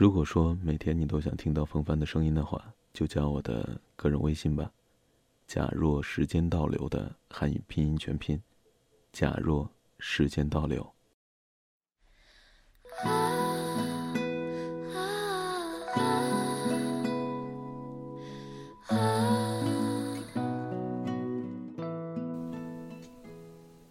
[0.00, 4.70] 如果说每天你都想听到风帆的声音的话，就加我的个人微信吧。
[5.46, 8.40] 假若时间倒流的汉语拼音全拼，
[9.12, 10.90] 假若时间倒流。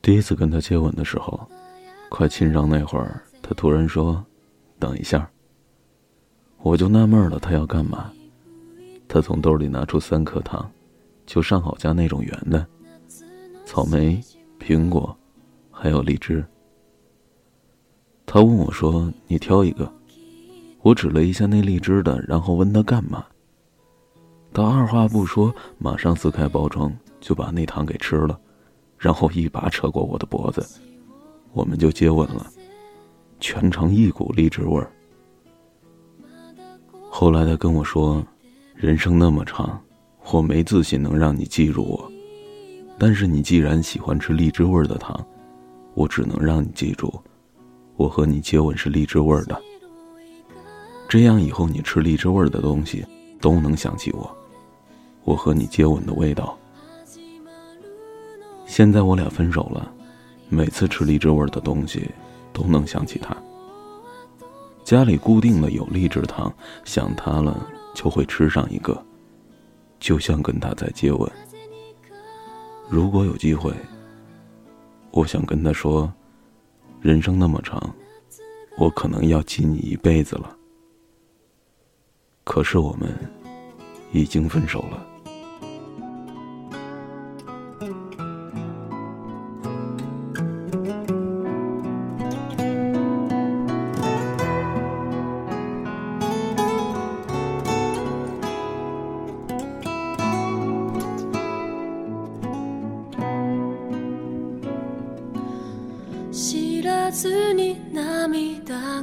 [0.00, 1.46] 第一次跟他接吻的时候，
[2.08, 4.24] 快亲上那会儿，他突然说
[4.80, 5.30] ：“等一下。”
[6.62, 8.10] 我就纳闷了，他要干嘛？
[9.08, 10.70] 他从兜里拿出三颗糖，
[11.26, 12.66] 就上好家那种圆的，
[13.64, 14.20] 草莓、
[14.60, 15.16] 苹果，
[15.70, 16.44] 还有荔枝。
[18.26, 19.90] 他问我说：“你挑一个。”
[20.82, 23.24] 我指了一下那荔枝的，然后问他干嘛。
[24.52, 28.38] 他二话不说，马上撕开包装，就把那糖给吃了，
[28.98, 30.64] 然后一把扯过我的脖子，
[31.52, 32.46] 我们就接吻了，
[33.40, 34.90] 全程一股荔枝味儿。
[37.12, 38.24] 后来他跟我说
[38.74, 39.78] ：“人生那么长，
[40.32, 42.10] 我没自信能让你记住我。
[42.98, 45.22] 但是你既然喜欢吃荔枝味的糖，
[45.94, 47.12] 我只能让你记住，
[47.96, 49.60] 我和你接吻是荔枝味的。
[51.08, 53.04] 这样以后你吃荔枝味的东西
[53.40, 54.34] 都能想起我，
[55.24, 56.56] 我和你接吻的味道。
[58.64, 59.92] 现在我俩分手了，
[60.48, 62.08] 每次吃荔枝味的东西
[62.52, 63.36] 都能想起他。”
[64.90, 66.52] 家里固定了有荔枝糖，
[66.84, 69.00] 想他了就会吃上一个，
[70.00, 71.30] 就像跟他在接吻。
[72.88, 73.72] 如果有机会，
[75.12, 76.12] 我想跟他说，
[77.00, 77.94] 人生那么长，
[78.78, 80.56] 我可能要记你一辈子了。
[82.42, 83.16] 可是我们
[84.10, 85.06] 已经分手了。
[106.32, 108.76] 知らずに涙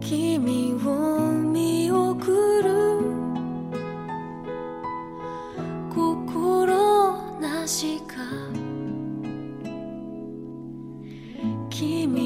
[0.00, 3.00] 君を見送る。
[5.92, 8.14] 心なしか。
[11.68, 12.25] 君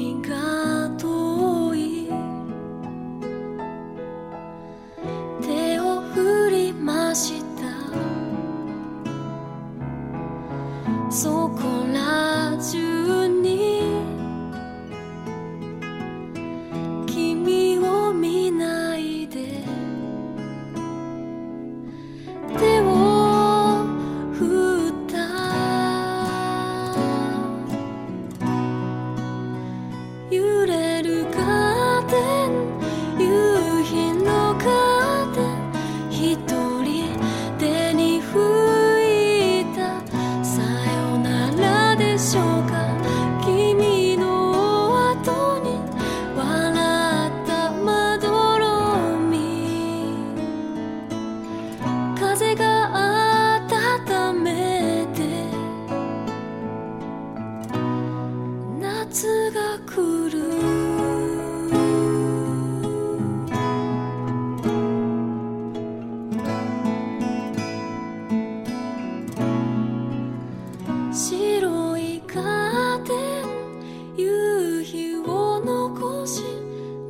[71.13, 76.41] 白いカーテン夕日を残し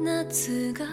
[0.02, 0.86] 夏が